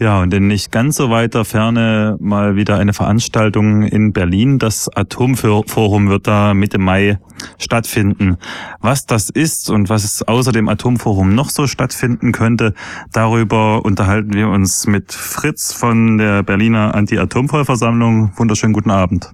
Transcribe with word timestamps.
Ja, 0.00 0.22
und 0.22 0.32
in 0.32 0.46
nicht 0.46 0.70
ganz 0.70 0.94
so 0.94 1.10
weiter 1.10 1.44
Ferne 1.44 2.16
mal 2.20 2.54
wieder 2.54 2.78
eine 2.78 2.92
Veranstaltung 2.92 3.82
in 3.82 4.12
Berlin. 4.12 4.60
Das 4.60 4.88
Atomforum 4.94 6.08
wird 6.08 6.28
da 6.28 6.54
Mitte 6.54 6.78
Mai 6.78 7.18
stattfinden. 7.58 8.36
Was 8.80 9.06
das 9.06 9.28
ist 9.28 9.70
und 9.70 9.88
was 9.88 10.04
es 10.04 10.22
außer 10.22 10.52
dem 10.52 10.68
Atomforum 10.68 11.34
noch 11.34 11.50
so 11.50 11.66
stattfinden 11.66 12.30
könnte, 12.30 12.74
darüber 13.12 13.84
unterhalten 13.84 14.34
wir 14.34 14.48
uns 14.48 14.86
mit 14.86 15.12
Fritz 15.12 15.72
von 15.72 16.16
der 16.16 16.44
Berliner 16.44 16.94
Anti-Atomvollversammlung. 16.94 18.32
Wunderschönen 18.36 18.74
guten 18.74 18.92
Abend. 18.92 19.32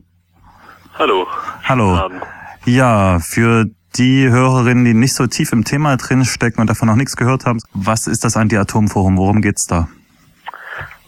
Hallo. 0.98 1.26
Hallo. 1.64 2.08
Ja, 2.64 3.18
für 3.20 3.66
die 3.96 4.30
Hörerinnen, 4.30 4.86
die 4.86 4.94
nicht 4.94 5.12
so 5.12 5.26
tief 5.26 5.52
im 5.52 5.64
Thema 5.64 5.98
drin 5.98 6.24
stecken 6.24 6.62
und 6.62 6.70
davon 6.70 6.88
noch 6.88 6.96
nichts 6.96 7.16
gehört 7.16 7.44
haben, 7.44 7.58
was 7.74 8.06
ist 8.06 8.24
das 8.24 8.38
Anti-Atom-Forum? 8.38 9.18
Worum 9.18 9.42
geht's 9.42 9.66
da? 9.66 9.88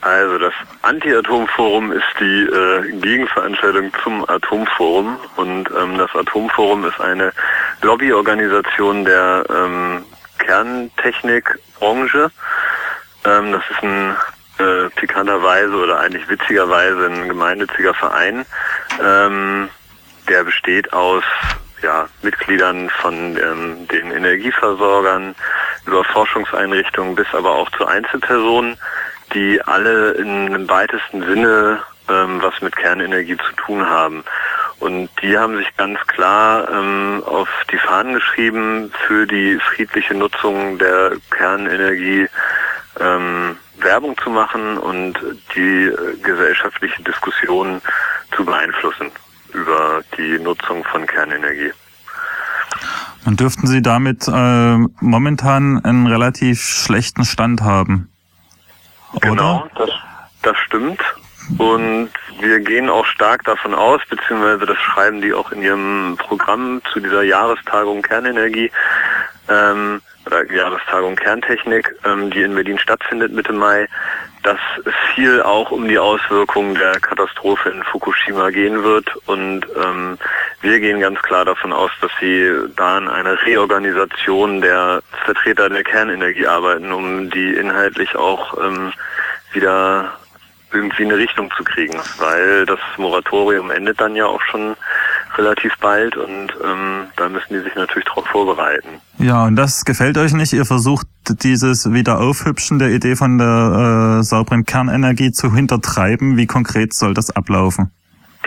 Also 0.07 0.39
das 0.39 0.55
Anti-Atom-Forum 0.83 1.91
ist 1.91 2.05
die 2.21 2.43
äh, 2.45 2.93
Gegenveranstaltung 3.01 3.91
zum 4.05 4.29
Atomforum 4.31 5.19
und 5.35 5.69
ähm, 5.77 5.99
das 5.99 6.15
Atomforum 6.15 6.85
ist 6.85 7.01
eine 7.01 7.33
Lobbyorganisation 7.83 9.05
der 9.05 9.45
ähm, 9.51 10.05
Kerntechnikbranche. 10.39 12.31
Ähm, 13.25 13.51
das 13.51 13.63
ist 13.69 13.83
ein 13.83 14.17
äh, 14.59 14.91
pikanterweise 14.91 15.75
oder 15.75 15.99
eigentlich 15.99 16.29
witzigerweise 16.29 17.07
ein 17.07 17.27
gemeinnütziger 17.27 17.93
Verein, 17.93 18.47
ähm, 19.03 19.69
der 20.29 20.45
besteht 20.45 20.93
aus 20.93 21.25
ja, 21.83 22.07
Mitgliedern 22.23 22.91
von 22.91 23.37
ähm, 23.37 23.89
den 23.89 24.13
Energieversorgern 24.13 25.35
über 25.85 26.05
Forschungseinrichtungen 26.05 27.17
bis 27.17 27.27
aber 27.33 27.51
auch 27.51 27.69
zu 27.71 27.87
Einzelpersonen 27.87 28.79
die 29.37 29.61
alle 29.63 30.13
in 30.13 30.55
im 30.55 30.69
weitesten 30.69 31.23
Sinne 31.23 31.81
ähm, 32.09 32.41
was 32.41 32.61
mit 32.63 32.75
Kernenergie 32.75 33.37
zu 33.37 33.53
tun 33.57 33.85
haben. 33.85 34.25
Und 34.79 35.09
die 35.23 35.37
haben 35.37 35.57
sich 35.57 35.77
ganz 35.77 35.99
klar 36.07 36.69
ähm, 36.71 37.23
auf 37.27 37.49
die 37.71 37.79
Fahnen 37.79 38.15
geschrieben, 38.15 38.91
für 39.07 39.27
die 39.27 39.59
friedliche 39.59 40.15
Nutzung 40.15 40.79
der 40.79 41.13
Kernenergie 41.31 42.29
ähm, 43.01 43.57
Werbung 43.79 44.17
zu 44.19 44.31
machen 44.31 44.79
und 44.79 45.15
die 45.55 45.85
äh, 45.85 46.17
gesellschaftliche 46.23 47.03
Diskussion 47.03 47.81
zu 48.35 48.45
beeinflussen 48.45 49.11
über 49.53 50.03
die 50.17 50.39
Nutzung 50.39 50.85
von 50.85 51.07
Kernenergie. 51.07 51.73
Und 53.25 53.41
dürften 53.41 53.67
Sie 53.67 53.83
damit 53.83 54.29
äh, 54.29 54.77
momentan 55.01 55.85
einen 55.85 56.07
relativ 56.07 56.61
schlechten 56.61 57.25
Stand 57.25 57.63
haben? 57.63 58.09
Genau, 59.21 59.67
das, 59.77 59.91
das 60.43 60.57
stimmt. 60.59 61.01
Und 61.59 62.11
wir 62.41 62.61
gehen 62.61 62.91
auch 62.91 63.07
stark 63.07 63.45
davon 63.45 63.75
aus, 63.75 64.01
beziehungsweise 64.09 64.67
das 64.67 64.79
schreiben 64.79 65.21
die 65.21 65.33
auch 65.33 65.53
in 65.53 65.63
ihrem 65.63 66.17
Programm 66.19 66.83
zu 66.93 67.01
dieser 67.01 67.23
Jahrestagung 67.23 68.03
Kernenergie 68.03 68.71
ähm, 69.49 70.03
oder 70.27 70.51
Jahrestagung 70.53 71.17
Kerntechnik, 71.17 71.95
ähm, 72.05 72.31
die 72.31 72.43
in 72.43 72.55
Berlin 72.55 72.79
stattfindet 72.79 73.33
Mitte 73.33 73.53
Mai, 73.53 73.89
dass 74.43 74.59
viel 75.15 75.43
auch 75.43 75.71
um 75.71 75.89
die 75.89 75.99
Auswirkungen 75.99 76.75
der 76.75 77.01
Katastrophe 77.01 77.71
in 77.71 77.83
Fukushima 77.85 78.51
gehen 78.51 78.83
wird. 78.85 79.09
Und 79.27 79.67
ähm, 79.77 80.19
wir 80.61 80.79
gehen 80.81 81.01
ganz 81.01 81.21
klar 81.23 81.45
davon 81.45 81.73
aus, 81.73 81.91
dass 82.01 82.11
sie 82.21 82.53
da 82.77 82.97
an 82.97 83.09
einer 83.09 83.41
Reorganisation 83.45 84.61
der 84.61 85.03
Vertreter 85.25 85.69
der 85.69 85.83
Kernenergie 85.83 86.47
arbeiten, 86.47 86.93
um 86.93 87.31
die 87.31 87.55
inhaltlich 87.55 88.15
auch 88.15 88.57
ähm, 88.63 88.93
wieder 89.53 90.13
irgendwie 90.73 91.05
eine 91.05 91.17
Richtung 91.17 91.51
zu 91.57 91.65
kriegen, 91.65 91.99
weil 92.19 92.67
das 92.67 92.81
Moratorium 92.97 93.71
endet 93.71 94.01
dann 94.01 94.17
ja 94.17 94.27
auch 94.27 94.43
schon 94.43 94.77
relativ 95.39 95.73
bald 95.81 96.17
und 96.17 96.49
ähm, 96.65 97.07
da 97.17 97.29
müssen 97.29 97.55
die 97.55 97.61
sich 97.61 97.75
natürlich 97.75 98.07
darauf 98.07 98.27
vorbereiten. 98.27 99.01
Ja, 99.19 99.45
und 99.45 99.57
das 99.57 99.85
gefällt 99.85 100.19
euch 100.19 100.33
nicht. 100.33 100.53
Ihr 100.53 100.65
versucht 100.65 101.07
dieses 101.29 101.93
Wiederaufhübschen 101.93 102.79
der 102.79 102.91
Idee 102.91 103.17
von 103.17 103.39
der 103.39 104.19
äh, 104.19 104.23
sauberen 104.23 104.65
Kernenergie 104.65 105.33
zu 105.33 105.55
hintertreiben. 105.55 106.37
Wie 106.37 106.47
konkret 106.47 106.95
soll 106.95 107.15
das 107.15 107.31
ablaufen? 107.31 107.91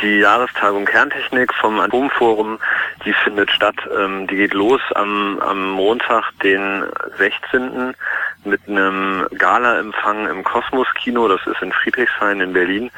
Die 0.02 0.20
Jahrestagung 0.20 0.86
Kerntechnik 0.86 1.54
vom 1.56 1.80
Atomforum, 1.80 2.58
die 3.06 3.12
findet 3.12 3.52
statt, 3.52 3.76
ähm, 4.00 4.28
die 4.28 4.38
geht 4.38 4.54
los 4.54 4.80
am, 4.96 5.40
am 5.42 5.72
Montag, 5.72 6.24
den 6.42 6.86
16. 7.18 7.94
mit 8.46 8.62
einem 8.68 9.28
Gala-Empfang 9.38 10.28
im 10.28 10.46
Kosmos-Kino, 10.46 11.28
das 11.28 11.42
ist 11.46 11.62
in 11.62 11.74
Friedrichshain 11.74 12.40
in 12.40 12.54
Berlin. 12.54 12.92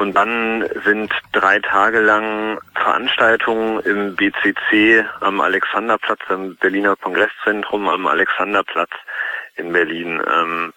Und 0.00 0.14
dann 0.14 0.66
sind 0.86 1.12
drei 1.32 1.58
Tage 1.58 2.00
lang 2.00 2.58
Veranstaltungen 2.74 3.80
im 3.80 4.16
BCC 4.16 5.04
am 5.20 5.42
Alexanderplatz, 5.42 6.20
am 6.28 6.56
Berliner 6.56 6.96
Kongresszentrum 6.96 7.86
am 7.86 8.06
Alexanderplatz 8.06 8.92
in 9.56 9.74
Berlin. 9.74 10.22
Ähm, 10.26 10.72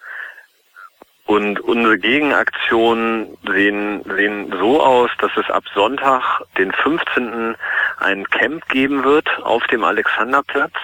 und 1.25 1.62
unsere 1.62 1.97
Gegenaktionen 2.00 3.38
sehen, 3.47 4.03
sehen 4.03 4.53
so 4.59 4.83
aus, 4.83 5.09
dass 5.19 5.31
es 5.38 5.50
ab 5.50 5.63
Sonntag, 5.73 6.41
den 6.57 6.73
15. 6.73 7.56
ein 8.00 8.25
Camp 8.25 8.67
geben 8.67 9.06
wird 9.06 9.29
auf 9.44 9.66
dem 9.67 9.85
Alexanderplatz. 9.85 10.75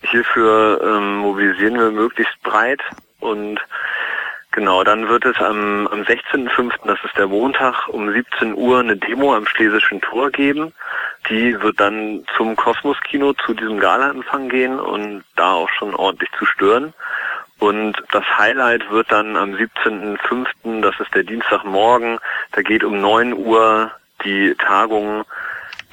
Hierfür 0.00 0.80
ähm, 0.82 1.16
mobilisieren 1.16 1.78
wir 1.78 1.90
möglichst 1.90 2.42
breit 2.42 2.80
und 3.20 3.60
Genau, 4.58 4.82
dann 4.82 5.08
wird 5.08 5.24
es 5.24 5.36
am, 5.36 5.86
am 5.86 6.00
16.05., 6.00 6.72
das 6.84 6.98
ist 7.04 7.16
der 7.16 7.28
Montag, 7.28 7.86
um 7.90 8.12
17 8.12 8.56
Uhr 8.56 8.80
eine 8.80 8.96
Demo 8.96 9.36
am 9.36 9.46
Schlesischen 9.46 10.00
Tor 10.00 10.32
geben. 10.32 10.72
Die 11.28 11.62
wird 11.62 11.78
dann 11.78 12.24
zum 12.36 12.56
Kosmos-Kino, 12.56 13.34
zu 13.34 13.54
diesem 13.54 13.78
Gala-Empfang 13.78 14.48
gehen 14.48 14.80
und 14.80 15.22
da 15.36 15.52
auch 15.52 15.68
schon 15.68 15.94
ordentlich 15.94 16.28
zu 16.36 16.44
stören. 16.44 16.92
Und 17.60 18.02
das 18.10 18.24
Highlight 18.36 18.90
wird 18.90 19.12
dann 19.12 19.36
am 19.36 19.52
17.05., 19.54 20.80
das 20.80 20.98
ist 20.98 21.14
der 21.14 21.22
Dienstagmorgen, 21.22 22.18
da 22.50 22.62
geht 22.62 22.82
um 22.82 23.00
9 23.00 23.34
Uhr 23.34 23.92
die 24.24 24.56
Tagung 24.56 25.22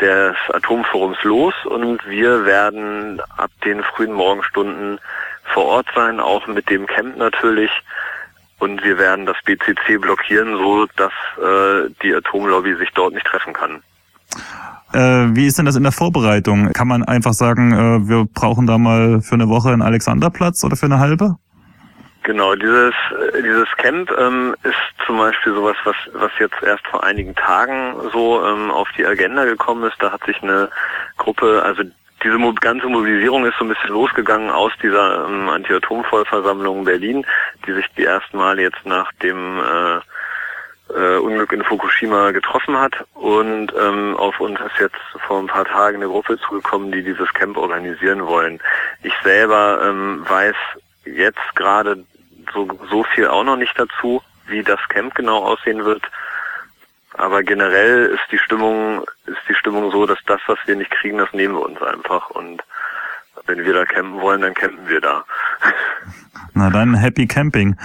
des 0.01 0.35
Atomforums 0.51 1.21
los 1.21 1.53
und 1.65 2.03
wir 2.07 2.45
werden 2.45 3.21
ab 3.37 3.51
den 3.63 3.83
frühen 3.83 4.13
Morgenstunden 4.13 4.99
vor 5.53 5.65
Ort 5.65 5.87
sein, 5.93 6.19
auch 6.19 6.47
mit 6.47 6.67
dem 6.71 6.87
Camp 6.87 7.15
natürlich 7.15 7.69
und 8.59 8.83
wir 8.83 8.97
werden 8.97 9.25
das 9.25 9.37
BCC 9.45 9.97
blockieren, 9.99 10.57
so 10.57 10.87
dass 10.95 11.11
äh, 11.37 11.89
die 12.01 12.13
Atomlobby 12.13 12.75
sich 12.75 12.89
dort 12.93 13.13
nicht 13.13 13.25
treffen 13.25 13.53
kann. 13.53 13.81
Äh, 14.93 15.35
wie 15.35 15.47
ist 15.47 15.57
denn 15.57 15.65
das 15.65 15.75
in 15.75 15.83
der 15.83 15.91
Vorbereitung? 15.91 16.71
Kann 16.73 16.87
man 16.87 17.03
einfach 17.03 17.33
sagen, 17.33 17.73
äh, 17.73 18.07
wir 18.07 18.25
brauchen 18.33 18.67
da 18.67 18.77
mal 18.77 19.21
für 19.21 19.35
eine 19.35 19.49
Woche 19.49 19.69
einen 19.69 19.81
Alexanderplatz 19.81 20.63
oder 20.63 20.75
für 20.75 20.85
eine 20.85 20.99
halbe? 20.99 21.35
Genau, 22.23 22.55
dieses 22.55 22.93
äh, 23.33 23.43
dieses 23.43 23.67
Camp 23.77 24.09
ähm, 24.17 24.55
ist 24.63 25.05
zum 25.05 25.17
Beispiel 25.17 25.53
sowas, 25.53 25.75
was 25.83 25.95
was 26.13 26.31
jetzt 26.39 26.55
erst 26.63 26.87
vor 26.87 27.03
einigen 27.03 27.35
Tagen 27.35 27.93
so 28.11 28.43
ähm, 28.43 28.71
auf 28.71 28.87
die 28.97 29.05
Agenda 29.05 29.45
gekommen 29.45 29.83
ist. 29.83 29.97
Da 29.99 30.11
hat 30.11 30.23
sich 30.25 30.41
eine 30.41 30.69
Gruppe, 31.17 31.61
also 31.63 31.83
diese 32.23 32.53
ganze 32.61 32.87
Mobilisierung 32.87 33.45
ist 33.45 33.55
so 33.59 33.65
ein 33.65 33.69
bisschen 33.69 33.91
losgegangen 33.91 34.49
aus 34.49 34.71
dieser 34.81 35.27
ähm, 35.27 35.47
Anti-Atom-Vollversammlung 35.47 36.83
Berlin, 36.83 37.23
die 37.65 37.73
sich 37.73 37.87
die 37.97 38.05
ersten 38.05 38.37
Mal 38.37 38.59
jetzt 38.59 38.85
nach 38.85 39.11
dem 39.13 39.59
äh, 39.59 39.99
äh, 40.93 41.17
Unglück 41.17 41.51
in 41.51 41.63
Fukushima 41.63 42.31
getroffen 42.31 42.77
hat. 42.77 42.93
Und 43.13 43.73
ähm, 43.79 44.15
auf 44.17 44.39
uns 44.39 44.59
ist 44.59 44.79
jetzt 44.79 44.95
vor 45.25 45.39
ein 45.39 45.47
paar 45.47 45.65
Tagen 45.65 45.97
eine 45.97 46.07
Gruppe 46.07 46.39
zugekommen, 46.39 46.91
die 46.91 47.03
dieses 47.03 47.33
Camp 47.33 47.57
organisieren 47.57 48.25
wollen. 48.25 48.59
Ich 49.03 49.13
selber 49.23 49.81
ähm, 49.83 50.25
weiß 50.27 50.55
jetzt 51.05 51.55
gerade 51.55 52.03
so, 52.53 52.67
so 52.89 53.03
viel 53.03 53.27
auch 53.27 53.43
noch 53.43 53.57
nicht 53.57 53.77
dazu, 53.79 54.21
wie 54.47 54.63
das 54.63 54.79
Camp 54.89 55.15
genau 55.15 55.43
aussehen 55.43 55.85
wird. 55.85 56.03
Aber 57.13 57.43
generell 57.43 58.07
ist 58.07 58.23
die 58.31 58.37
Stimmung, 58.37 59.05
ist 59.25 59.41
die 59.47 59.55
Stimmung 59.55 59.89
so, 59.91 60.05
dass 60.05 60.19
das, 60.25 60.41
was 60.47 60.59
wir 60.65 60.75
nicht 60.75 60.91
kriegen, 60.91 61.17
das 61.17 61.31
nehmen 61.31 61.55
wir 61.55 61.65
uns 61.65 61.81
einfach. 61.81 62.29
Und 62.31 62.61
wenn 63.45 63.63
wir 63.63 63.73
da 63.73 63.85
campen 63.85 64.21
wollen, 64.21 64.41
dann 64.41 64.53
campen 64.53 64.87
wir 64.87 65.01
da. 65.01 65.23
Na 66.53 66.69
dann 66.69 66.95
Happy 66.95 67.27
Camping. 67.27 67.75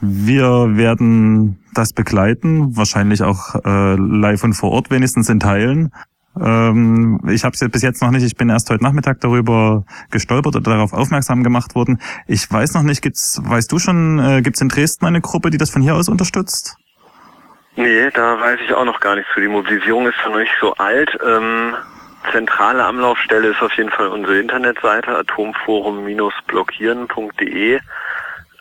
Wir 0.00 0.76
werden 0.76 1.58
das 1.74 1.92
begleiten, 1.92 2.76
wahrscheinlich 2.76 3.22
auch 3.22 3.54
äh, 3.64 3.96
live 3.96 4.44
und 4.44 4.54
vor 4.54 4.70
Ort 4.70 4.90
wenigstens 4.90 5.28
in 5.28 5.40
Teilen. 5.40 5.92
Ähm, 6.40 7.20
ich 7.28 7.44
habe 7.44 7.54
es 7.54 7.70
bis 7.70 7.82
jetzt 7.82 8.00
noch 8.02 8.10
nicht. 8.10 8.22
Ich 8.22 8.36
bin 8.36 8.48
erst 8.48 8.70
heute 8.70 8.84
Nachmittag 8.84 9.20
darüber 9.20 9.84
gestolpert 10.10 10.56
oder 10.56 10.70
darauf 10.70 10.92
aufmerksam 10.92 11.42
gemacht 11.42 11.74
worden. 11.74 12.00
Ich 12.26 12.50
weiß 12.50 12.74
noch 12.74 12.82
nicht. 12.82 13.02
Gibt's, 13.02 13.40
weißt 13.44 13.70
du 13.72 13.78
schon? 13.78 14.18
Äh, 14.18 14.42
Gibt 14.42 14.56
es 14.56 14.62
in 14.62 14.68
Dresden 14.68 15.06
eine 15.06 15.20
Gruppe, 15.20 15.50
die 15.50 15.58
das 15.58 15.70
von 15.70 15.82
hier 15.82 15.94
aus 15.94 16.08
unterstützt? 16.08 16.76
Nee, 17.76 18.10
da 18.10 18.40
weiß 18.40 18.58
ich 18.64 18.72
auch 18.74 18.84
noch 18.84 19.00
gar 19.00 19.14
nichts 19.16 19.30
zu. 19.34 19.40
Die 19.40 19.48
Mobilisierung 19.48 20.06
ist 20.06 20.16
noch 20.26 20.36
nicht 20.36 20.52
so 20.60 20.74
alt. 20.74 21.16
Ähm, 21.26 21.74
zentrale 22.32 22.84
Anlaufstelle 22.84 23.48
ist 23.48 23.62
auf 23.62 23.72
jeden 23.74 23.90
Fall 23.90 24.08
unsere 24.08 24.38
Internetseite 24.38 25.16
atomforum-blockieren.de. 25.16 27.80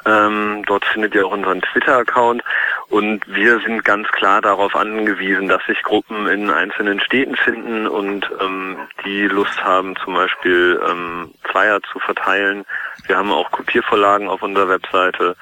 Ähm, 0.05 0.63
dort 0.65 0.85
findet 0.85 1.15
ihr 1.15 1.27
auch 1.27 1.31
unseren 1.31 1.61
Twitter-Account 1.61 2.41
und 2.89 3.27
wir 3.27 3.59
sind 3.59 3.83
ganz 3.83 4.07
klar 4.09 4.41
darauf 4.41 4.73
angewiesen, 4.73 5.49
dass 5.49 5.61
sich 5.65 5.83
Gruppen 5.83 6.27
in 6.27 6.49
einzelnen 6.49 7.01
Städten 7.01 7.35
finden 7.35 7.87
und 7.87 8.29
ähm, 8.39 8.77
die 9.03 9.27
Lust 9.27 9.61
haben, 9.61 9.97
zum 9.97 10.13
Beispiel 10.13 10.81
ähm, 10.89 11.33
Flyer 11.43 11.81
zu 11.91 11.99
verteilen. 11.99 12.63
Wir 13.05 13.17
haben 13.17 13.33
auch 13.33 13.51
Kopiervorlagen 13.51 14.29
auf 14.29 14.41
unserer 14.41 14.69
Webseite. 14.69 15.35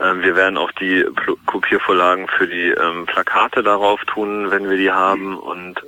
Ähm, 0.00 0.22
wir 0.22 0.36
werden 0.36 0.56
auch 0.56 0.70
die 0.72 1.02
Pl 1.02 1.34
Kopiervorlagen 1.46 2.28
für 2.28 2.46
die 2.46 2.68
ähm, 2.68 3.06
Plakate 3.06 3.64
darauf 3.64 4.04
tun, 4.04 4.52
wenn 4.52 4.70
wir 4.70 4.76
die 4.76 4.92
haben 4.92 5.36
und 5.36 5.82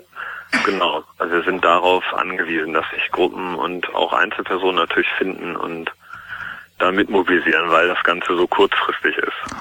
genau, 0.64 1.04
also 1.18 1.34
wir 1.34 1.42
sind 1.42 1.64
darauf 1.64 2.04
angewiesen, 2.14 2.72
dass 2.72 2.84
sich 2.90 3.10
Gruppen 3.10 3.54
und 3.54 3.94
auch 3.94 4.12
Einzelpersonen 4.12 4.76
natürlich 4.76 5.10
finden 5.18 5.56
und 5.56 5.90
damit 6.78 7.10
mobilisieren, 7.10 7.70
weil 7.70 7.88
das 7.88 8.02
Ganze 8.04 8.36
so 8.36 8.46
kurzfristig 8.46 9.16
ist. 9.18 9.56